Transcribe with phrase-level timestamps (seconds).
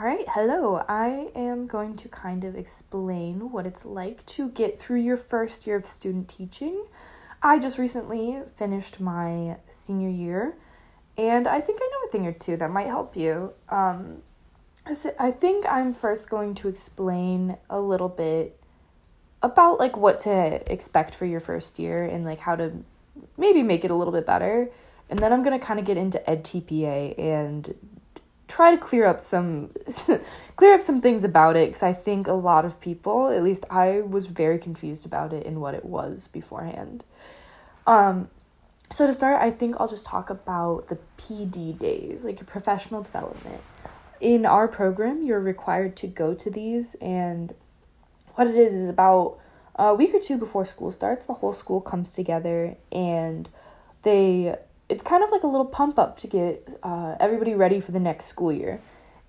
[0.00, 0.84] All right, hello.
[0.88, 5.68] I am going to kind of explain what it's like to get through your first
[5.68, 6.86] year of student teaching.
[7.40, 10.56] I just recently finished my senior year,
[11.16, 13.52] and I think I know a thing or two that might help you.
[13.68, 14.22] Um,
[14.84, 18.60] I think I'm first going to explain a little bit
[19.44, 22.82] about like what to expect for your first year and like how to
[23.38, 24.72] maybe make it a little bit better.
[25.08, 27.76] And then I'm going to kind of get into EdTPA and
[28.48, 29.70] try to clear up some
[30.56, 33.64] clear up some things about it because I think a lot of people, at least
[33.70, 37.04] I was very confused about it and what it was beforehand.
[37.86, 38.28] Um
[38.92, 43.02] so to start, I think I'll just talk about the PD days, like your professional
[43.02, 43.60] development.
[44.20, 47.54] In our program, you're required to go to these and
[48.34, 49.38] what it is is about
[49.76, 53.48] a week or two before school starts, the whole school comes together and
[54.02, 54.56] they
[54.88, 58.00] it's kind of like a little pump up to get uh, everybody ready for the
[58.00, 58.80] next school year.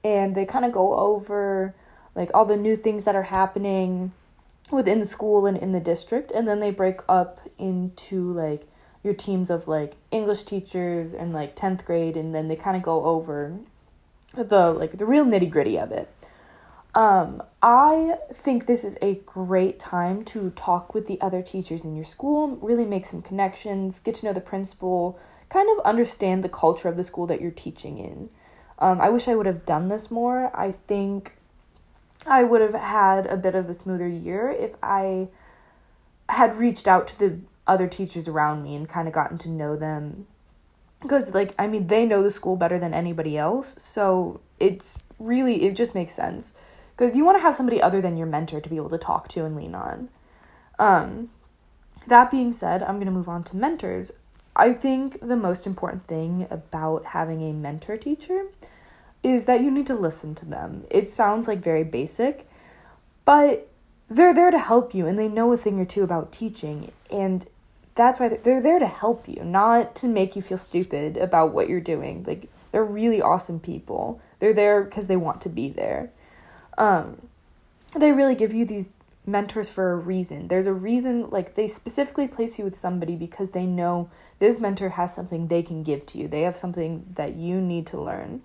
[0.04, 1.74] And they kind of go over
[2.14, 4.12] like all the new things that are happening
[4.72, 6.32] within the school and in the district.
[6.32, 8.68] And then they break up into like
[9.04, 12.18] your teams of like English teachers and like 10th grade.
[12.18, 13.58] And then they kind of go over
[14.34, 16.10] the like the real nitty gritty of it.
[16.94, 21.94] Um, I think this is a great time to talk with the other teachers in
[21.94, 25.20] your school, really make some connections, get to know the principal,
[25.50, 28.30] kind of understand the culture of the school that you're teaching in.
[28.80, 30.52] Um, I wish I would have done this more.
[30.54, 31.34] I think
[32.26, 35.30] I would have had a bit of a smoother year if I
[36.30, 39.76] had reached out to the other teachers around me and kind of gotten to know
[39.76, 40.28] them.
[41.02, 43.76] Because, like, I mean, they know the school better than anybody else.
[43.78, 46.54] So it's really, it just makes sense.
[46.96, 49.28] Because you want to have somebody other than your mentor to be able to talk
[49.30, 50.10] to and lean on.
[50.80, 51.30] Um,
[52.08, 54.12] that being said, I'm going to move on to mentors.
[54.56, 58.46] I think the most important thing about having a mentor teacher
[59.22, 60.86] is that you need to listen to them.
[60.90, 62.48] It sounds like very basic,
[63.26, 63.68] but
[64.10, 66.92] they're there to help you and they know a thing or two about teaching.
[67.12, 67.46] And
[67.96, 71.68] that's why they're there to help you, not to make you feel stupid about what
[71.70, 72.24] you're doing.
[72.26, 74.22] Like, they're really awesome people.
[74.40, 76.12] They're there because they want to be there.
[76.78, 77.30] Um,
[77.96, 78.90] they really give you these
[79.26, 80.48] mentors for a reason.
[80.48, 84.10] There's a reason, like, they specifically place you with somebody because they know
[84.40, 86.28] this mentor has something they can give to you.
[86.28, 88.42] They have something that you need to learn.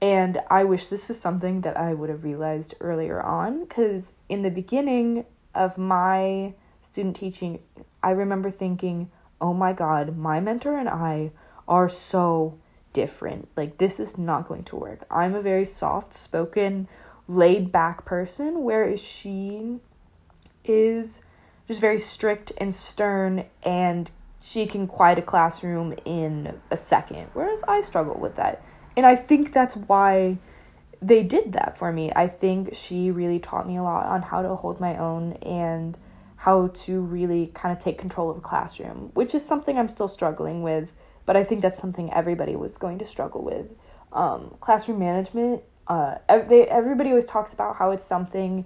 [0.00, 4.42] And I wish this is something that I would have realized earlier on because in
[4.42, 7.60] the beginning of my student teaching,
[8.02, 9.10] I remember thinking,
[9.40, 11.32] oh my God, my mentor and I
[11.66, 12.58] are so
[12.92, 13.48] different.
[13.56, 15.06] Like, this is not going to work.
[15.10, 16.86] I'm a very soft spoken,
[17.26, 19.80] laid back person, whereas she
[20.64, 21.22] is
[21.66, 24.10] just very strict and stern and
[24.42, 27.28] she can quiet a classroom in a second.
[27.32, 28.62] Whereas i struggle with that.
[28.96, 30.38] And i think that's why
[31.00, 32.10] they did that for me.
[32.16, 35.98] I think she really taught me a lot on how to hold my own and
[36.36, 40.08] how to really kind of take control of a classroom which is something i'm still
[40.08, 40.92] struggling with
[41.24, 43.66] but i think that's something everybody was going to struggle with.
[44.12, 48.64] Um, classroom management uh, they, everybody always talks about how it's something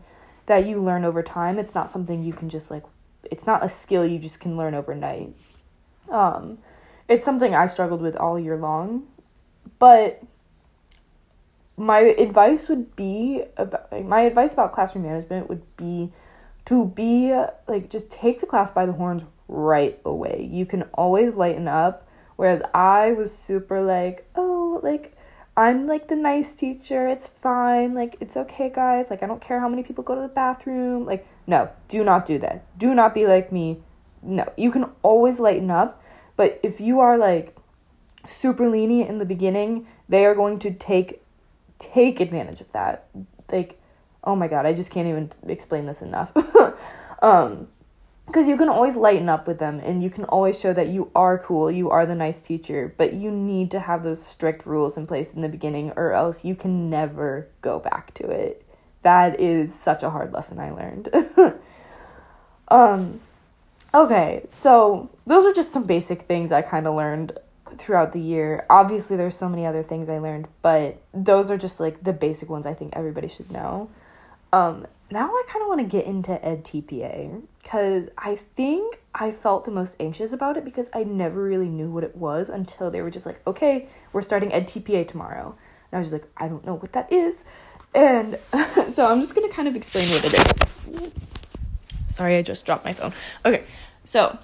[0.49, 1.59] that you learn over time.
[1.59, 2.83] It's not something you can just like
[3.23, 5.35] it's not a skill you just can learn overnight.
[6.11, 6.59] Um
[7.09, 9.07] it's something I struggled with all year long.
[9.79, 10.23] But
[11.77, 16.13] my advice would be about my advice about classroom management would be
[16.65, 17.33] to be
[17.67, 20.49] like just take the class by the horns right away.
[20.51, 25.15] You can always lighten up whereas I was super like, "Oh, like
[25.59, 27.09] I'm like the nice teacher.
[27.09, 27.93] It's fine.
[27.93, 29.11] Like, it's okay, guys.
[29.11, 31.05] Like, I don't care how many people go to the bathroom.
[31.05, 32.79] Like, no, do not do that.
[32.79, 33.83] Do not be like me.
[34.23, 36.01] No, you can always lighten up.
[36.37, 37.57] But if you are like
[38.25, 41.23] super lenient in the beginning, they are going to take
[41.81, 43.09] take advantage of that.
[43.51, 43.81] Like,
[44.23, 46.33] oh my god, I just can't even explain this enough.
[47.21, 47.67] um,
[48.29, 51.11] because you can always lighten up with them and you can always show that you
[51.15, 54.99] are cool, you are the nice teacher, but you need to have those strict rules
[54.99, 58.65] in place in the beginning or else you can never go back to it.
[59.01, 61.09] That is such a hard lesson I learned.
[62.69, 63.21] um
[63.95, 67.33] okay, so those are just some basic things I kind of learned
[67.77, 68.67] throughout the year.
[68.69, 72.51] Obviously there's so many other things I learned, but those are just like the basic
[72.51, 73.89] ones I think everybody should know.
[74.53, 79.65] Um now I kind of want to get into EdTPA because I think I felt
[79.65, 83.01] the most anxious about it because I never really knew what it was until they
[83.01, 85.57] were just like, okay, we're starting EdTPA tomorrow.
[85.91, 87.45] And I was just like, I don't know what that is.
[87.95, 88.39] And
[88.89, 91.13] so I'm just going to kind of explain what it is.
[92.11, 93.13] Sorry, I just dropped my phone.
[93.47, 93.65] Okay,
[94.05, 94.39] so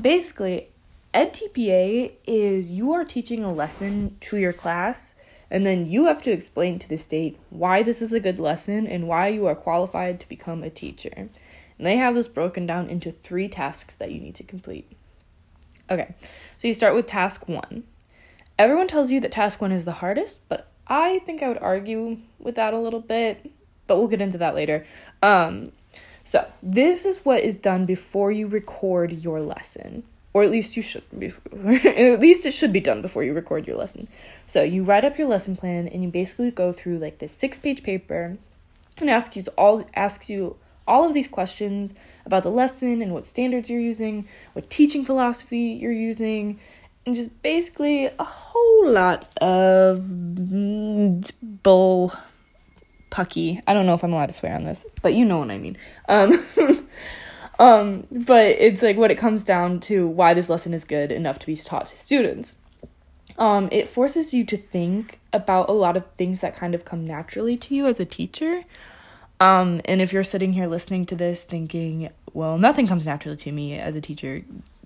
[0.00, 0.68] basically,
[1.12, 5.14] EdTPA is you are teaching a lesson to your class
[5.50, 8.86] And then you have to explain to the state why this is a good lesson
[8.86, 11.12] and why you are qualified to become a teacher.
[11.16, 14.90] And they have this broken down into three tasks that you need to complete.
[15.90, 16.14] Okay,
[16.58, 17.84] so you start with task one.
[18.58, 22.18] Everyone tells you that task one is the hardest, but I think I would argue
[22.38, 23.50] with that a little bit,
[23.86, 24.86] but we'll get into that later.
[25.22, 25.72] Um,
[26.24, 30.02] so, this is what is done before you record your lesson
[30.32, 31.02] or at least you should
[31.84, 34.08] at least it should be done before you record your lesson.
[34.46, 37.58] So you write up your lesson plan and you basically go through like this six
[37.58, 38.36] page paper
[38.98, 41.94] and asks you all asks you all of these questions
[42.24, 46.58] about the lesson and what standards you're using what teaching philosophy you're using
[47.06, 50.04] and just basically a whole lot of
[51.62, 52.12] bull
[53.10, 53.60] pucky.
[53.66, 55.58] I don't know if i'm allowed to swear on this but you know what i
[55.58, 55.76] mean.
[56.08, 56.38] Um
[57.58, 61.38] Um, but it's like what it comes down to why this lesson is good enough
[61.40, 62.58] to be taught to students.
[63.36, 67.06] Um, it forces you to think about a lot of things that kind of come
[67.06, 68.64] naturally to you as a teacher.
[69.40, 73.52] Um, and if you're sitting here listening to this thinking, well, nothing comes naturally to
[73.52, 74.42] me as a teacher,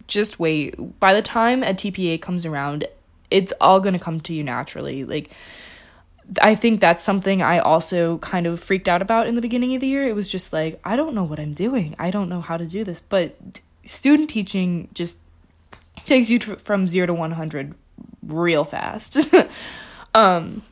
[0.06, 1.00] just wait.
[1.00, 2.86] By the time EdTPA comes around,
[3.30, 5.04] it's all going to come to you naturally.
[5.04, 5.30] Like,
[6.40, 9.80] I think that's something I also kind of freaked out about in the beginning of
[9.80, 10.06] the year.
[10.06, 11.94] It was just like, I don't know what I'm doing.
[11.98, 13.00] I don't know how to do this.
[13.00, 13.36] But
[13.84, 15.18] student teaching just
[16.06, 17.74] takes you from 0 to 100
[18.22, 19.18] real fast.
[20.14, 20.62] um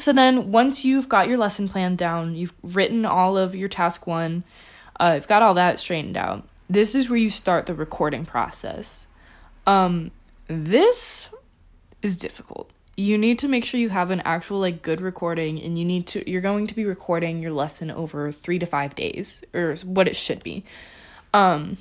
[0.00, 4.06] so then once you've got your lesson plan down, you've written all of your task
[4.06, 4.44] 1,
[5.00, 6.46] uh you've got all that straightened out.
[6.68, 9.06] This is where you start the recording process.
[9.66, 10.10] Um
[10.48, 11.28] this
[12.02, 15.78] is difficult you need to make sure you have an actual like good recording and
[15.78, 19.42] you need to you're going to be recording your lesson over 3 to 5 days
[19.54, 20.64] or what it should be.
[21.32, 21.78] Um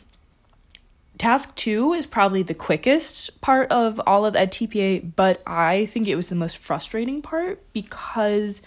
[1.17, 6.15] task 2 is probably the quickest part of all of EdTPA, but I think it
[6.15, 8.61] was the most frustrating part because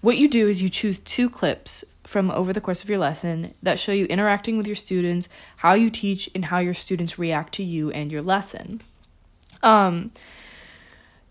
[0.00, 3.52] what you do is you choose two clips from over the course of your lesson
[3.62, 7.52] that show you interacting with your students, how you teach and how your students react
[7.54, 8.80] to you and your lesson.
[9.62, 10.12] Um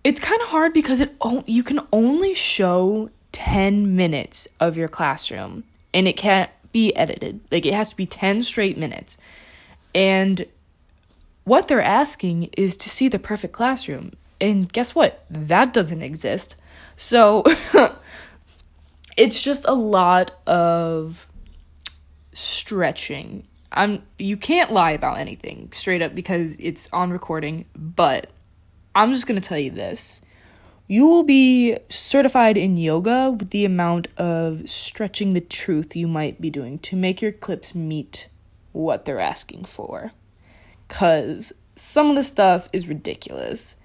[0.08, 1.14] it's kind of hard because it
[1.48, 7.42] you can only show 10 minutes of your classroom and it can't be edited.
[7.52, 9.18] Like it has to be 10 straight minutes.
[9.94, 10.46] And
[11.44, 14.14] what they're asking is to see the perfect classroom.
[14.40, 15.26] And guess what?
[15.30, 16.56] That doesn't exist.
[16.96, 17.44] So
[19.18, 21.28] it's just a lot of
[22.32, 23.46] stretching.
[23.74, 28.32] I'm you can't lie about anything straight up because it's on recording, but
[28.98, 30.24] I'm just going to tell you this.
[30.88, 36.42] You will be certified in yoga with the amount of stretching the truth you might
[36.42, 38.28] be doing to make your clips meet
[38.72, 40.14] what they're asking for.
[40.88, 43.76] Because some of the stuff is ridiculous.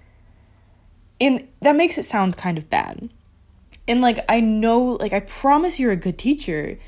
[1.21, 3.07] And that makes it sound kind of bad.
[3.87, 6.79] And like, I know, like, I promise you're a good teacher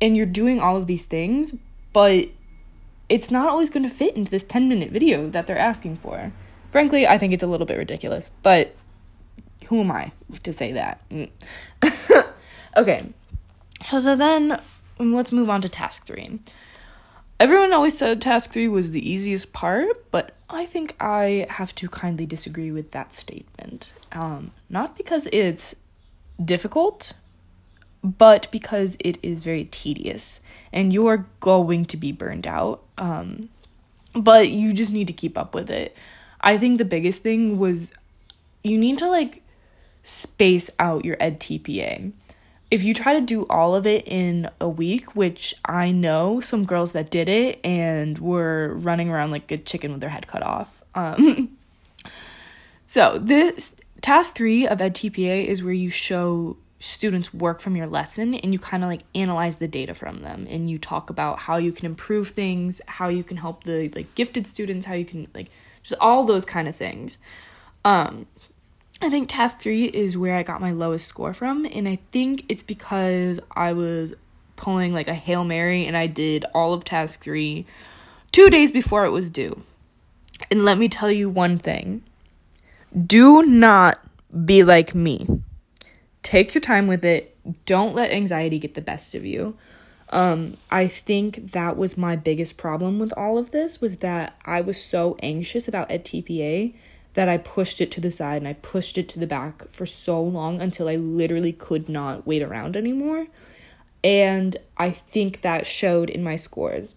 [0.00, 1.52] and you're doing all of these things,
[1.92, 2.28] but
[3.08, 6.30] it's not always going to fit into this 10 minute video that they're asking for.
[6.72, 8.74] Frankly, I think it's a little bit ridiculous, but
[9.68, 10.10] who am I
[10.42, 11.00] to say that?
[11.10, 11.30] Mm.
[12.76, 13.06] okay,
[13.98, 14.58] so then
[14.98, 16.40] let's move on to task three.
[17.38, 21.88] Everyone always said task three was the easiest part, but I think I have to
[21.88, 23.92] kindly disagree with that statement.
[24.12, 25.76] Um, not because it's
[26.42, 27.12] difficult,
[28.02, 30.40] but because it is very tedious
[30.72, 32.82] and you're going to be burned out.
[32.96, 33.50] Um,
[34.14, 35.96] but you just need to keep up with it.
[36.42, 37.92] I think the biggest thing was
[38.64, 39.42] you need to like
[40.02, 42.12] space out your ed TPA.
[42.70, 46.64] If you try to do all of it in a week, which I know some
[46.64, 50.42] girls that did it and were running around like a chicken with their head cut
[50.42, 50.82] off.
[50.94, 51.56] Um,
[52.86, 57.86] so this task three of ed TPA is where you show students work from your
[57.86, 61.38] lesson and you kind of like analyze the data from them and you talk about
[61.38, 65.04] how you can improve things, how you can help the like gifted students, how you
[65.04, 65.48] can like
[65.82, 67.18] just all those kind of things.
[67.84, 68.26] Um,
[69.00, 72.44] I think task three is where I got my lowest score from, and I think
[72.48, 74.14] it's because I was
[74.56, 77.66] pulling like a Hail Mary and I did all of task three
[78.30, 79.60] two days before it was due.
[80.50, 82.02] And let me tell you one thing
[83.06, 84.00] do not
[84.44, 85.26] be like me.
[86.22, 87.36] Take your time with it,
[87.66, 89.56] don't let anxiety get the best of you.
[90.12, 94.60] Um, I think that was my biggest problem with all of this was that I
[94.60, 96.74] was so anxious about EdTPA
[97.14, 99.86] that I pushed it to the side and I pushed it to the back for
[99.86, 103.26] so long until I literally could not wait around anymore.
[104.04, 106.94] And I think that showed in my scores.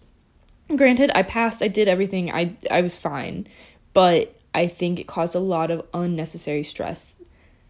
[0.74, 3.46] Granted, I passed, I did everything, I I was fine,
[3.92, 7.16] but I think it caused a lot of unnecessary stress.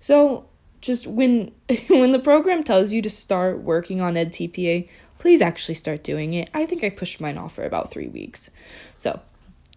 [0.00, 0.46] So,
[0.80, 1.52] just when
[1.88, 4.88] when the program tells you to start working on ed tpa
[5.18, 6.48] please actually start doing it.
[6.54, 8.50] I think i pushed mine off for about three weeks.
[8.96, 9.20] So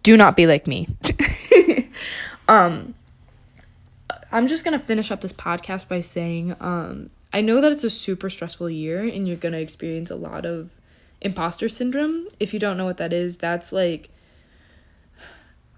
[0.04, 0.88] do not be like me.
[2.50, 2.96] Um
[4.32, 7.90] i'm just gonna finish up this podcast by saying um i know that it's a
[7.90, 10.72] super stressful year and you're gonna experience a lot of
[11.22, 12.28] imposter syndrome.
[12.40, 14.10] If you don't know what that is that's like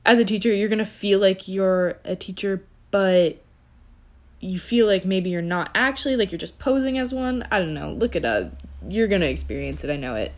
[0.05, 3.41] as a teacher you're gonna feel like you're a teacher but
[4.39, 7.45] you feel like maybe you're not actually like you're just posing as one.
[7.51, 7.91] I don't know.
[7.91, 8.53] Look it up
[8.87, 10.31] you're gonna experience it i know it.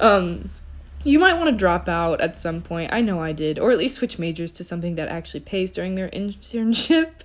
[0.00, 0.50] Um
[1.04, 2.92] you might want to drop out at some point.
[2.92, 3.58] I know i did.
[3.60, 7.12] Or at least switch majors to something that actually pays during their internship.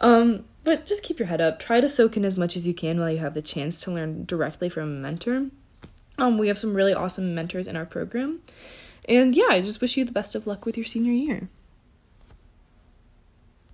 [0.00, 1.60] Um but just keep your head up.
[1.60, 3.92] Try to soak in as much as you can while you have the chance to
[3.92, 5.46] learn directly from a mentor.
[6.18, 8.40] Um we have some really awesome mentors in our program.
[9.08, 11.48] And yeah i just wish you the best of luck with your senior year